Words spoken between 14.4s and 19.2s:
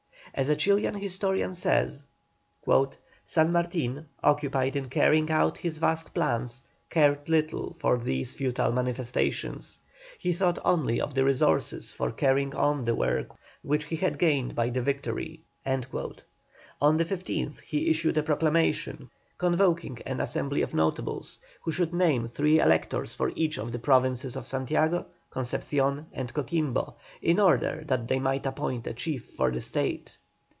by the victory." On the 15th he issued a proclamation